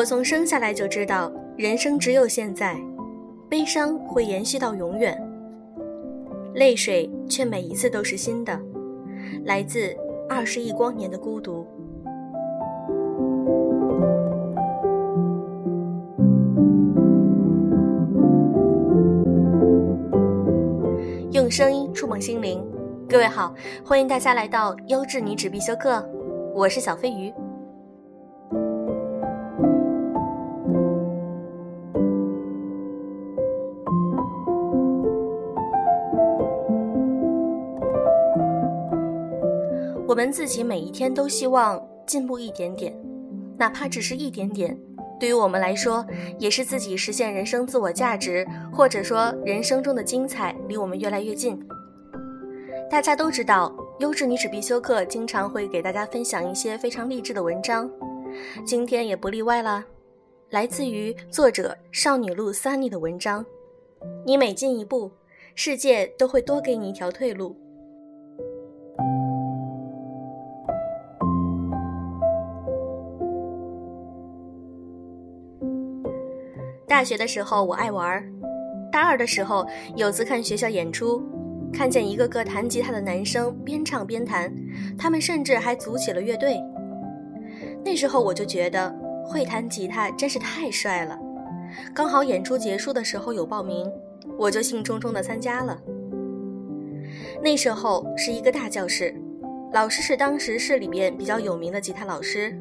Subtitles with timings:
[0.00, 2.74] 我从生下来就知道，人生只有现在，
[3.50, 5.14] 悲伤会延续到永远，
[6.54, 8.58] 泪水却每一次都是新的，
[9.44, 9.94] 来自
[10.26, 11.66] 二十亿光年的孤独。
[21.32, 22.66] 用声音触碰心灵，
[23.06, 26.02] 各位好，欢迎大家来到优质女子必修课，
[26.54, 27.30] 我是小飞鱼。
[40.10, 42.92] 我们自己每一天都希望进步一点点，
[43.56, 44.76] 哪怕只是一点点，
[45.20, 46.04] 对于我们来说，
[46.36, 51.56] 也是自己实现人生自我价值，或者说人生中的精彩离我们越来越近。
[52.90, 57.88] 大家都知道，优质女子必修课经常会给大家分享一些非常励志的文章，
[58.66, 59.86] 今天也不例外啦。
[60.48, 63.46] 来自于作者少女路 Sunny 的文章，
[64.26, 65.12] 你每进一步，
[65.54, 67.54] 世界都会多给你一条退路。
[76.90, 78.20] 大学的时候我爱玩，
[78.90, 81.22] 大二的时候有次看学校演出，
[81.72, 84.52] 看见一个个弹吉他的男生边唱边弹，
[84.98, 86.60] 他们甚至还组起了乐队。
[87.84, 88.92] 那时候我就觉得
[89.24, 91.16] 会弹吉他真是太帅了。
[91.94, 93.88] 刚好演出结束的时候有报名，
[94.36, 95.80] 我就兴冲冲地参加了。
[97.40, 99.14] 那时候是一个大教室，
[99.72, 102.60] 老师是当时市里边比较有名的吉他老师。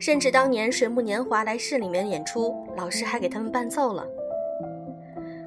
[0.00, 4.04] 甚至当年水木年华来市里面演出，老师还给他们伴奏了。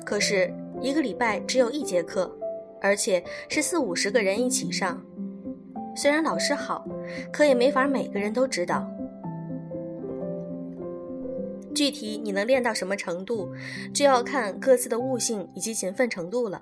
[0.05, 2.31] 可是一个礼拜只有一节课，
[2.79, 5.03] 而且是四五十个人一起上。
[5.95, 6.85] 虽然老师好，
[7.31, 8.88] 可也没法每个人都知道。
[11.73, 13.51] 具体你能练到什么程度，
[13.91, 16.61] 就要看各自的悟性以及勤奋程度了。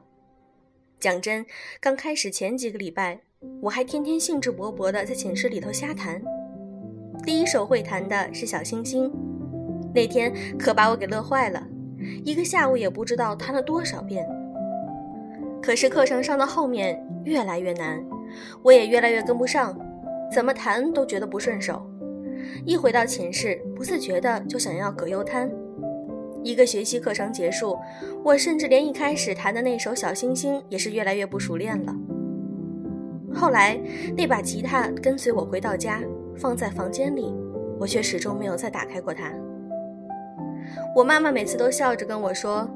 [0.98, 1.46] 讲真，
[1.82, 3.20] 刚开始前几个礼拜，
[3.62, 6.22] 我还天天兴致勃勃地在寝室里头瞎弹。
[7.24, 9.12] 第一首会弹的是小星星，
[9.94, 11.62] 那天可把我给乐坏了，
[12.24, 14.28] 一个下午也不知道弹了多少遍。
[15.62, 18.04] 可是课程上到后面越来越难，
[18.64, 19.78] 我也越来越跟不上，
[20.34, 21.86] 怎么弹都觉得不顺手。
[22.66, 25.50] 一回到寝室，不自觉的就想要葛优瘫。
[26.44, 27.78] 一个学期课程结束，
[28.24, 31.94] 我甚至连一开始弹的那首小星星也是越来越不熟练了。
[33.32, 33.80] 后来
[34.18, 36.02] 那把吉他跟随我回到家。
[36.42, 37.32] 放在房间里，
[37.80, 39.32] 我却始终没有再打开过它。
[40.96, 42.68] 我妈妈每次都笑着跟我说：“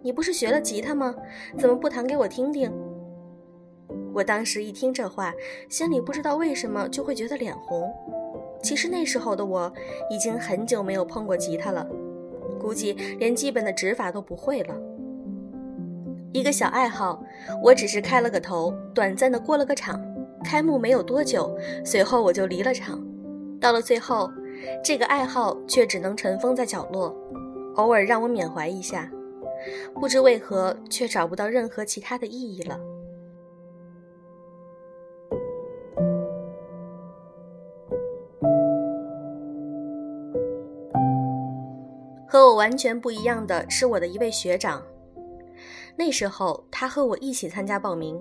[0.00, 1.12] 你不是学了吉他吗？
[1.58, 2.72] 怎么不弹给我听听？”
[4.14, 5.34] 我当时一听这话，
[5.68, 7.92] 心里不知道为什么就会觉得脸红。
[8.62, 9.72] 其实那时候的我
[10.08, 11.84] 已经很久没有碰过吉他了，
[12.60, 14.74] 估计连基本的指法都不会了。
[16.32, 17.20] 一个小爱好，
[17.64, 20.00] 我只是开了个头，短暂的过了个场。
[20.44, 21.52] 开幕没有多久，
[21.84, 23.04] 随后我就离了场。
[23.60, 24.30] 到了最后，
[24.82, 27.14] 这个爱好却只能尘封在角落，
[27.74, 29.10] 偶尔让我缅怀一下。
[29.94, 32.78] 不知为何，却找不到任何其他的意义了。
[42.30, 44.82] 和我完全不一样的是我的一位学长。
[45.96, 48.20] 那时候，他和我一起参加报名。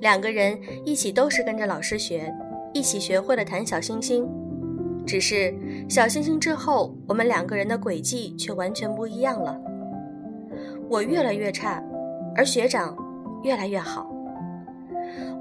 [0.00, 2.30] 两个人一起都是跟着老师学，
[2.74, 4.28] 一起学会了弹小星星。
[5.06, 5.54] 只是
[5.88, 9.58] 小星星之后，我们两个人的轨迹却完全不一样了。
[10.88, 11.82] 我越来越差，
[12.36, 12.96] 而学长
[13.42, 14.10] 越来越好。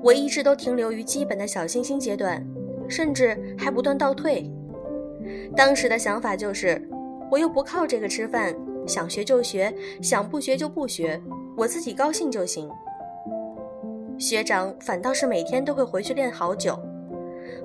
[0.02, 2.44] 我一直都停留于基本的小星星阶段，
[2.88, 4.52] 甚至还不断倒退。
[5.56, 6.82] 当时的想法就是，
[7.30, 8.56] 我又不靠这个吃饭，
[8.88, 11.22] 想学就学，想不学就不学，
[11.56, 12.70] 我自己高兴就行。
[14.18, 16.80] 学长反倒是每天都会回去练好久，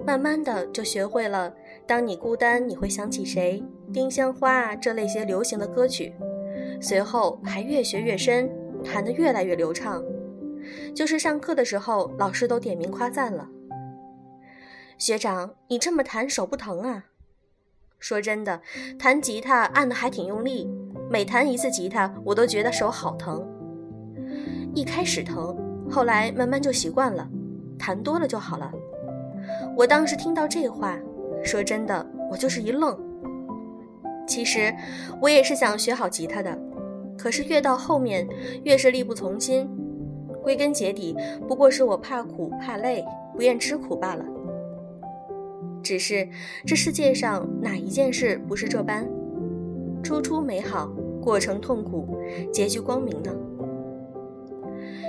[0.07, 1.53] 慢慢的就学会了。
[1.85, 3.61] 当你孤单，你会想起谁？
[3.93, 6.15] 丁香花这类些流行的歌曲，
[6.81, 8.49] 随后还越学越深，
[8.85, 10.01] 弹得越来越流畅。
[10.95, 13.49] 就是上课的时候，老师都点名夸赞了。
[14.97, 17.07] 学长，你这么弹手不疼啊？
[17.99, 18.63] 说真的，
[18.97, 20.71] 弹吉他按的还挺用力，
[21.11, 23.45] 每弹一次吉他，我都觉得手好疼。
[24.73, 25.57] 一开始疼。
[25.89, 27.29] 后来慢慢就习惯了，
[27.79, 28.73] 弹多了就好了。
[29.77, 30.99] 我当时听到这话，
[31.45, 32.99] 说真的，我就是一愣。
[34.27, 34.75] 其实
[35.21, 36.59] 我也是想学好吉他的，
[37.19, 38.27] 可是越到后面
[38.65, 39.69] 越是力不从心。
[40.43, 41.15] 归根结底，
[41.47, 44.25] 不过是我怕苦怕累，不愿吃苦罢了。
[45.83, 46.27] 只是
[46.65, 49.07] 这世界上哪一件事不是这般？
[50.03, 50.91] 初出美好，
[51.21, 52.17] 过程痛苦，
[52.51, 53.31] 结局光明呢？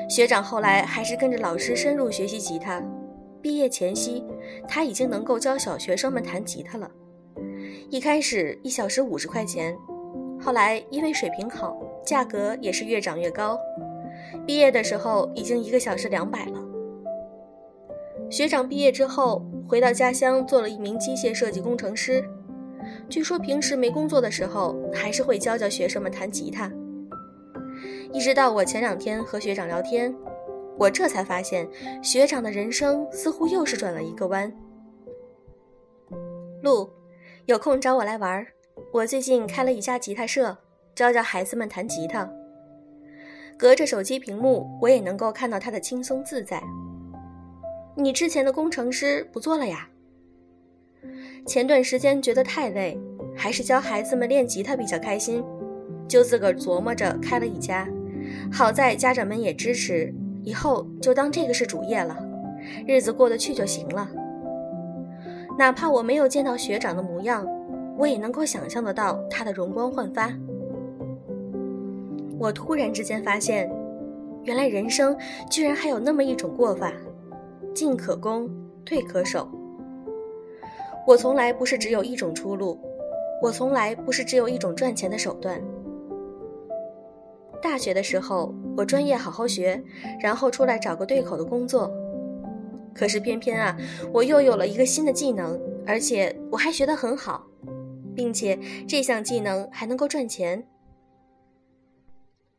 [0.10, 2.84] 学长后来还是跟着老师深入学习吉他，
[3.42, 4.24] 毕业前夕，
[4.68, 6.90] 他已经能够教小学生们弹吉他了。
[7.90, 9.78] 一开始一小时五十块钱，
[10.40, 13.58] 后来因为水平好，价格也是越涨越高。
[14.46, 16.64] 毕业的时候已经一个小时两百了。
[18.30, 22.24] 学长毕业之后回到家乡做了一名机械设计工程师，
[23.08, 26.70] 据说平时没工作的时候还是会教教学生们弹吉他。
[28.12, 30.14] 一直到我前两天和学长聊天，
[30.78, 31.68] 我这才发现
[32.04, 34.52] 学长的人生似乎又是转了一个弯。
[36.62, 36.90] 路，
[37.46, 38.48] 有空找我来玩儿，
[38.92, 40.58] 我最近开了一家吉他社，
[40.96, 42.30] 教教孩子们弹吉他。
[43.58, 46.62] 隔着手机屏幕，我也能够看到他的轻松自在。
[47.96, 49.90] 你之前的工程师不做了呀？
[51.46, 53.00] 前段时间觉得太累，
[53.36, 55.44] 还是教孩子们练吉他比较开心，
[56.08, 57.88] 就自个儿琢磨着开了一家。
[58.52, 60.14] 好在家长们也支持，
[60.48, 62.18] 以后就当这个是主业了，
[62.86, 64.10] 日子过得去就行了。
[65.60, 67.46] 哪怕我没有见到学长的模样，
[67.98, 70.32] 我也能够想象得到他的容光焕发。
[72.40, 73.70] 我突然之间发现，
[74.44, 75.18] 原来人生
[75.50, 76.94] 居然还有那么一种过法，
[77.76, 78.50] 进可攻，
[78.86, 79.50] 退可守。
[81.06, 82.80] 我从来不是只有一种出路，
[83.42, 85.62] 我从来不是只有一种赚钱的手段。
[87.62, 89.84] 大学的时候，我专业好好学，
[90.20, 91.92] 然后出来找个对口的工作。
[92.94, 93.78] 可是偏偏啊，
[94.12, 97.46] 我又有了一个新的技能，而且我还学得很好，
[98.16, 98.58] 并且
[98.88, 100.66] 这项技能还能够赚钱。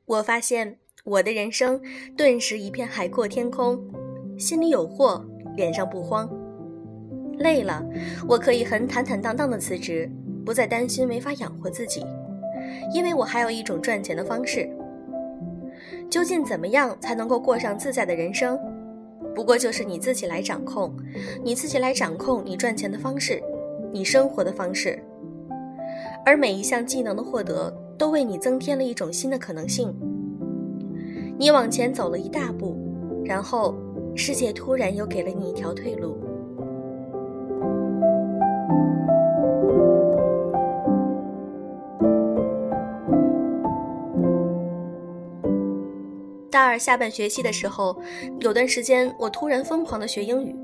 [0.05, 1.81] 我发现我的人生
[2.17, 3.79] 顿时一片海阔天空，
[4.39, 5.25] 心里有货，
[5.57, 6.31] 脸上不慌。
[7.39, 7.85] 累了，
[8.29, 10.11] 我可以很坦坦荡荡的辞职，
[10.45, 12.05] 不再担心没法养活自己，
[12.95, 14.71] 因为我还有一种赚钱的方式。
[16.11, 18.59] 究竟怎么样才能够过上自在的人生？
[19.35, 20.95] 不过就是你自己来掌控，
[21.43, 23.43] 你自己来掌控你赚钱的方式，
[23.93, 24.99] 你生活的方式。
[26.25, 27.73] 而每一项技能的获得。
[27.99, 29.93] 都为你增添了一种新的可能性。
[31.37, 32.77] 你往前走了一大步，
[33.25, 33.75] 然后
[34.15, 36.17] 世界突然又给了你一条退路。
[46.79, 48.01] 二下半学期的时候，
[48.39, 50.55] 有段时间我突然疯狂的学英语，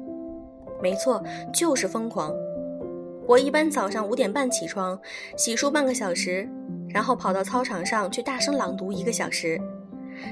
[0.81, 1.21] 没错，
[1.53, 2.33] 就是疯狂。
[3.27, 4.97] 我一般早上五点半起床，
[5.37, 6.49] 洗漱半个小时。
[6.89, 9.61] 然后跑到操场上去大声朗读一个小时，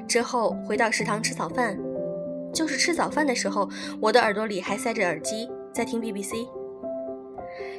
[0.07, 1.77] 之后回到食堂吃早饭。
[2.55, 3.69] 就是吃早饭的时候，
[4.01, 6.47] 我的耳朵里还塞着耳机，在听 BBC。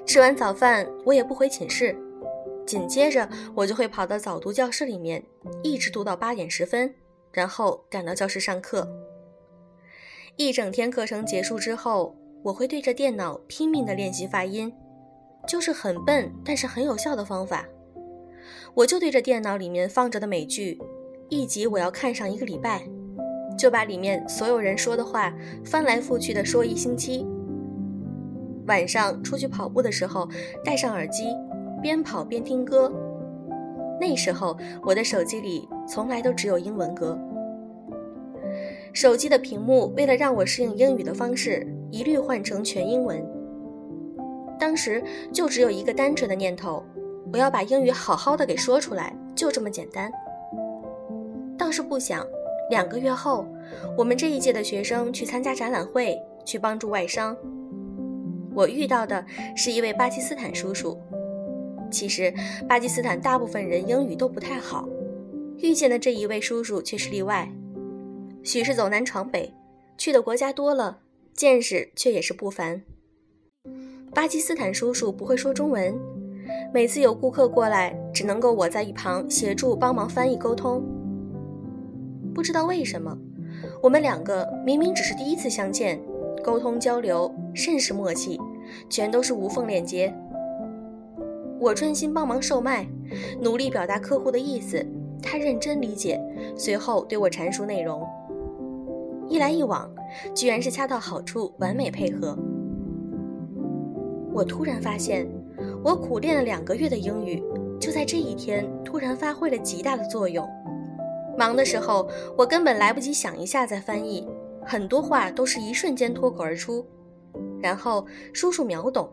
[0.05, 1.95] 吃完早饭，我也不回寝室，
[2.65, 5.23] 紧接着我就会跑到早读教室里面，
[5.63, 6.93] 一直读到八点十分，
[7.33, 8.87] 然后赶到教室上课。
[10.37, 14.73] 一整天课程结束之后，我会对着电脑拼命地练习发音，
[15.47, 17.65] 就是很笨但是很有效的方法。
[18.73, 20.81] 我就对着电脑里面放着的美剧，
[21.29, 22.81] 一集我要看上一个礼拜，
[23.57, 27.25] 就把里面所有人说的话翻来覆去的说一星期。
[28.65, 30.27] 晚上出去跑步的时候，
[30.63, 31.35] 戴上耳机，
[31.81, 32.91] 边跑边听歌。
[34.01, 37.17] 那时候我的手机里从来都只有英文歌。
[38.93, 43.25] 手机的屏幕为了让我适应英语的方式，一律换成全英文。
[44.59, 46.83] 当时就只有一个单纯的念头。
[47.31, 50.11] 我要把英语好好的给说出来，就这么简单。
[51.57, 52.23] 倒是不想，
[52.69, 53.47] 两个月后，
[53.97, 57.35] 我们这一届的学生去参加展览会，去帮助外商。
[58.53, 59.25] 我遇到的
[59.55, 60.95] 是一位巴基斯坦叔叔。
[61.89, 62.31] 其实，
[62.67, 64.87] 巴基斯坦大部分人英语都不太好，
[65.63, 67.49] 遇见的这一位叔叔却是例外。
[68.43, 69.53] 许是走南闯北，
[69.97, 70.99] 去的国家多了，
[71.33, 72.81] 见识却也是不凡。
[74.13, 75.97] 巴基斯坦叔叔不会说中文。
[76.73, 80.83] 每次有顾客过来，只能够我在一旁协助帮忙翻译沟通。
[82.35, 83.17] 不知道为什么，
[83.81, 85.97] 我们两个明明只是第一次相见，
[86.43, 88.37] 沟通交流甚是默契，
[88.89, 90.13] 全都是无缝链接。
[91.57, 92.85] 我专心帮忙售卖，
[93.39, 94.85] 努力表达客户的意思，
[95.23, 96.21] 他认真理解，
[96.55, 98.05] 随后对我阐述内容。
[99.27, 99.89] 一来一往，
[100.35, 102.37] 居然是恰到好处，完美配合。
[104.33, 105.27] 我突然发现。
[105.83, 107.41] 我苦练了两个月的英语，
[107.79, 110.47] 就在这一天突然发挥了极大的作用。
[111.37, 114.27] 忙的时候，我根本来不及想一下再翻译，
[114.65, 116.85] 很多话都是一瞬间脱口而出。
[117.61, 119.09] 然后叔叔秒懂，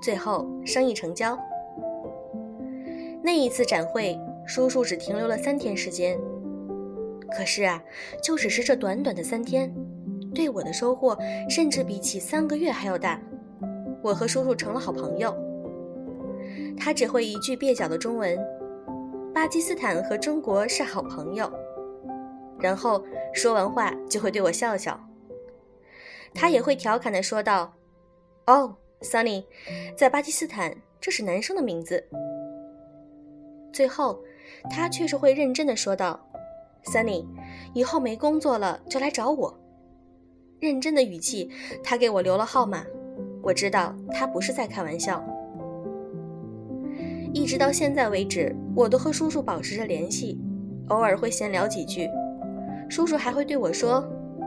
[0.00, 1.38] 最后生意成交。
[3.22, 6.18] 那一次展会，叔叔只停留了三天时间。
[7.30, 7.80] 可是啊，
[8.22, 9.70] 就只是这短短的三天，
[10.34, 11.16] 对我的收获
[11.50, 13.20] 甚至比起三个月还要大。
[14.02, 15.36] 我和叔叔成了好朋友。
[16.78, 18.38] 他只会一句蹩脚的中文
[19.34, 21.52] ：“巴基斯坦和中国是好朋友。”
[22.58, 24.98] 然后说完话就会对我笑笑。
[26.32, 27.74] 他也会调侃地说道
[28.46, 29.44] ：“哦，Sunny，
[29.96, 32.02] 在巴基斯坦这是男生的名字。”
[33.70, 34.18] 最后，
[34.70, 36.18] 他却是会认真的说道。
[36.84, 37.26] Sunny，
[37.74, 39.58] 以后没工作了就来找我。
[40.60, 41.50] 认真的语气，
[41.82, 42.84] 他给我留了号码。
[43.42, 45.22] 我知道他不是在开玩笑。
[47.32, 50.40] 一直到现在为止，我都和叔叔保持着联系，
[50.88, 52.08] 偶尔会闲聊几句。
[52.88, 54.02] 叔叔还会对我说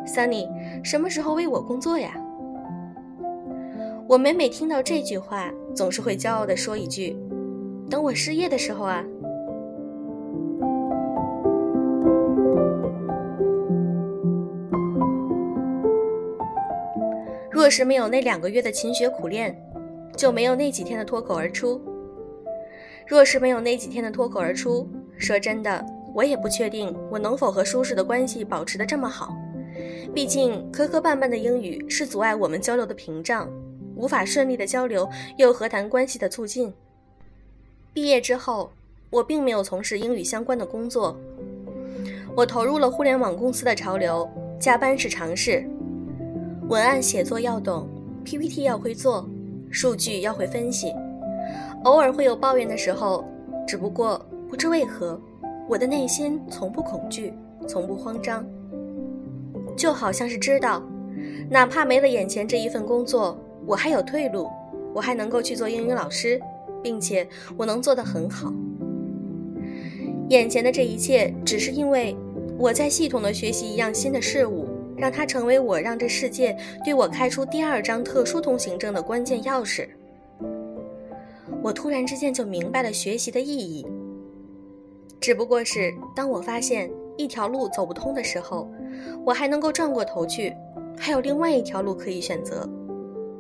[0.06, 0.50] ：“Sunny，
[0.84, 2.16] 什么时候为我工作呀？”
[4.10, 7.16] 我每每听到这句话，总是会骄傲地说一句
[7.90, 9.06] ：“等我失业的时候啊。”
[17.62, 19.56] 若是没有那两个月的勤学苦练，
[20.18, 21.80] 就没有那几天的脱口而出。
[23.06, 29.36] 若是没有那几天的脱口而出，说真的，我也不确定我能否和叔叔的关系保持得这么好。
[30.12, 33.48] 毕竟磕磕绊绊的英语是阻碍我们交流的屏障，
[33.96, 36.74] 无法顺利的交流，又何谈关系的促进？
[37.94, 38.72] 毕业之后，
[39.12, 41.16] 我并没有从事英语相关的工作，
[42.36, 44.28] 我投入了互联网公司的潮流，
[44.60, 45.64] 加班是常事。
[46.70, 47.88] 文案写作要懂
[48.24, 49.28] ，PPT 要会做，
[49.72, 50.94] 数据要会分析，
[51.84, 53.26] 偶尔会有抱怨的时候，
[53.68, 55.20] 只不过不知为何，
[55.68, 57.34] 我的内心从不恐惧，
[57.68, 58.46] 从不慌张，
[59.76, 60.82] 就好像是知道，
[61.50, 64.48] 哪怕没了眼前这一份工作，我还有退路，
[64.94, 66.40] 我还能够去做英语老师，
[66.82, 67.28] 并且
[67.58, 68.54] 我能做得很好。
[70.30, 72.16] 眼前的这一切，只是因为
[72.58, 74.68] 我在系统的学习一样新的事物。
[75.02, 76.56] 让它成为我让这世界
[76.86, 79.88] 对我开出第二张特殊通行证的关键钥匙。
[81.64, 83.84] 我突然之间就明白了学习的意义。
[85.20, 88.72] 只不过是当我发现一条路走不通的时候，
[89.26, 90.54] 我还能够转过头去，
[90.96, 92.70] 还有另外一条路可以选择，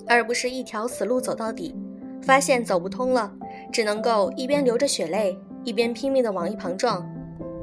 [0.07, 1.75] 而不是一条死路走到底。
[2.23, 3.31] 发现走不通了，
[3.71, 7.07] 只能够一边流着血泪，一边拼命的往一旁撞，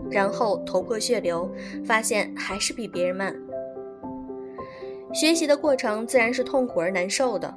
[0.09, 1.51] 然后头破血流，
[1.85, 3.35] 发现还是比别人慢。
[5.13, 7.53] 学习的过程自然是痛苦而难受的，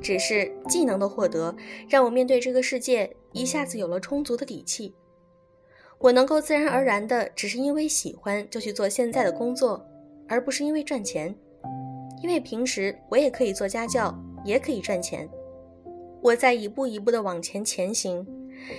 [0.00, 1.54] 只是技能的获得
[1.88, 4.94] 让我面对这个世界一下子有了充足的底气。
[5.98, 9.86] 我能够自然而然的，只是因为喜欢就去做现在的工作，
[10.28, 11.34] 而不是因为赚钱。
[12.22, 15.28] 因为平时我也可以做家教，也可以赚钱。
[16.20, 18.24] 我在一步一步的往前前行，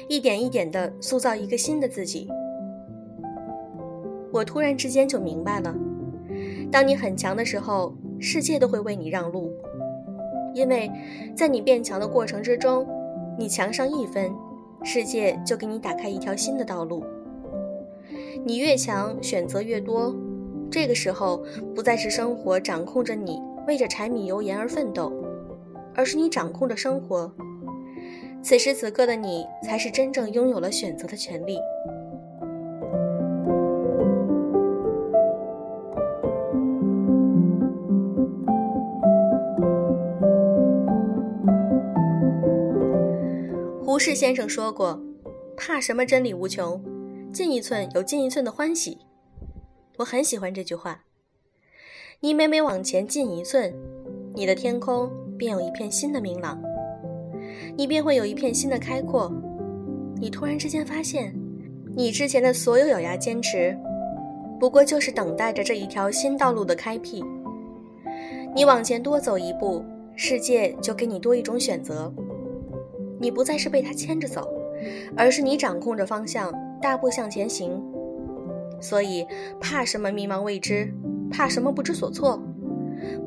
[0.08, 2.30] 一点一点的塑造一个新的自己。
[4.32, 5.76] 我突然之间就明白了，
[6.74, 7.94] 当你很强的时候。
[8.26, 9.52] 世界都会为你让路，
[10.54, 10.90] 因为
[11.36, 12.88] 在你变强的过程之中，
[13.38, 14.32] 你强上一分，
[14.82, 17.04] 世界就给你打开一条新的道路。
[18.46, 20.16] 你越强，选择越多，
[20.72, 21.44] 这个时候
[21.76, 25.12] 不再是生活掌控着你，为着柴米油盐而奋斗，
[25.94, 27.30] 而是你掌控着生活。
[28.42, 31.58] 此时此刻的你，才是真正拥有了选择的权利。
[44.06, 45.02] 适先生说过
[45.56, 46.06] ：“怕什么？
[46.06, 46.84] 真理无穷，
[47.32, 48.98] 进一寸有进一寸的欢喜。”
[49.96, 51.06] 我很喜欢这句话。
[52.20, 53.74] 你每每往前进一寸，
[54.34, 56.62] 你的天空便有一片新的明朗，
[57.78, 59.32] 你便会有一片新的开阔。
[60.18, 61.34] 你突然之间发现，
[61.96, 63.74] 你之前的所有咬牙坚持，
[64.60, 67.24] 不过就是等待着这一条新道路的开辟。
[68.54, 69.82] 你往前多走一步，
[70.18, 72.14] 世界就给你多一种选择。
[73.20, 74.54] 你不再是被他牵着走，
[75.16, 77.82] 而是你掌控着方向，大步向前行。
[78.82, 79.26] 所以，
[79.60, 80.94] 怕什么迷茫未知，
[81.32, 82.42] 怕什么不知所措？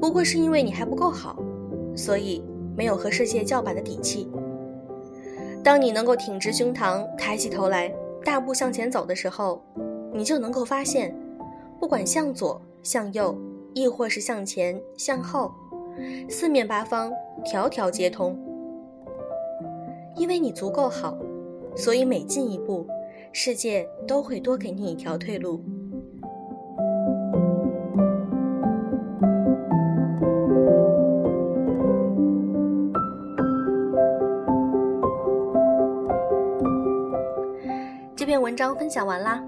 [0.00, 1.38] 不过是因为你还不够好，
[1.94, 2.44] 所以
[2.76, 4.28] 没有和世界叫板的底气。
[5.64, 7.92] 当你能够挺直胸膛，抬起头来，
[8.24, 9.64] 大步向前走的时候，
[10.12, 11.14] 你就能够发现，
[11.80, 13.36] 不管向左、向右，
[13.74, 15.52] 亦或是向前、向后，
[16.28, 17.10] 四面八方，
[17.44, 18.38] 条条皆通。
[20.16, 21.16] 因为你足够好
[21.76, 22.86] 所以每进一步
[23.32, 25.62] 世界都会多给你一条退路。
[38.16, 39.40] 这篇文章分享完啦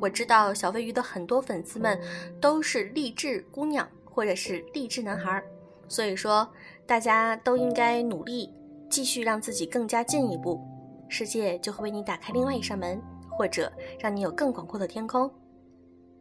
[0.00, 2.00] 我知道小飞鱼的很多粉丝们
[2.40, 5.42] 都是励志姑娘或者是励志男孩
[5.86, 6.48] 所以说
[6.86, 8.50] 大家都应该努力
[8.90, 10.60] 继续让自己更加进一步，
[11.08, 15.30] 世界就会为你打开另外一扇门，或者让你有更广阔的天空。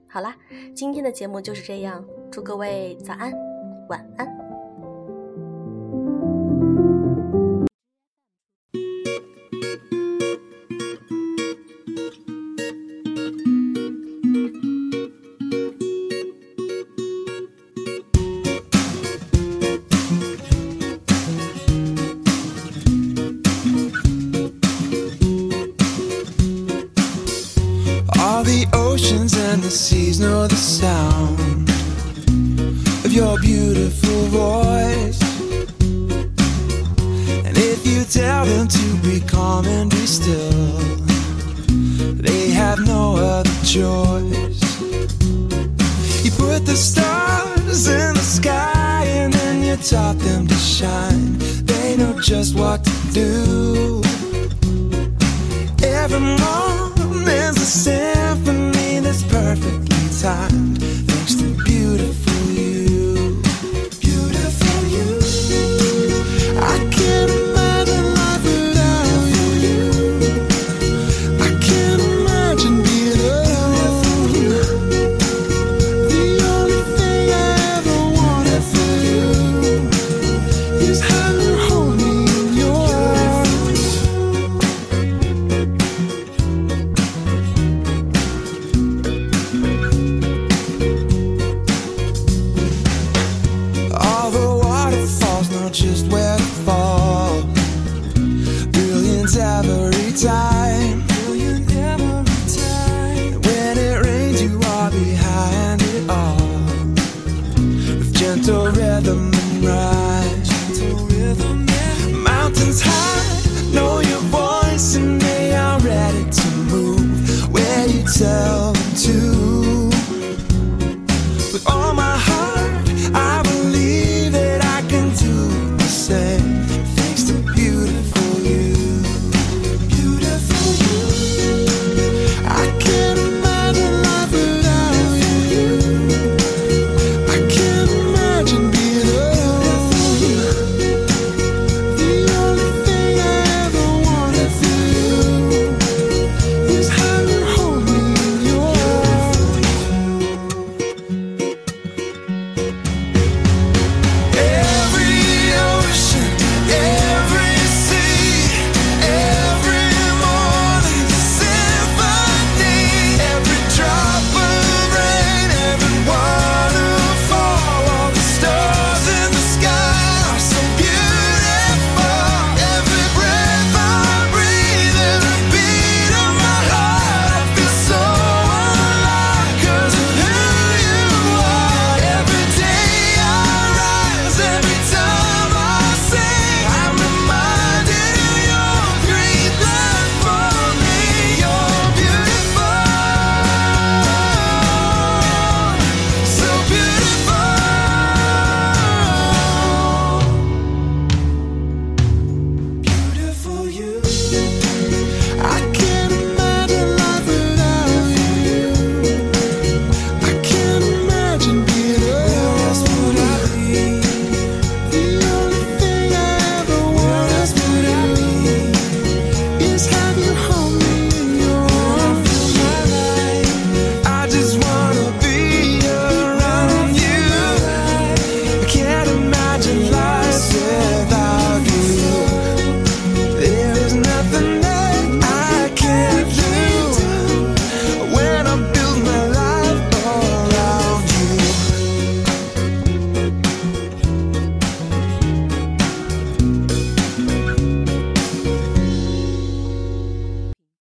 [0.07, 0.35] 好啦，
[0.75, 3.33] 今天的节目就是这样，祝各位早安，
[3.89, 4.48] 晚安。
[29.89, 31.69] The seas know the sound
[33.05, 35.21] of your beautiful voice.
[37.45, 40.79] And if you tell them to be calm and be still,
[42.15, 44.61] they have no other choice.
[46.23, 51.37] You put the stars in the sky and then you taught them to shine.
[51.65, 54.01] They know just what to do.
[55.81, 58.18] Every morning's symphony is
[60.21, 60.48] time.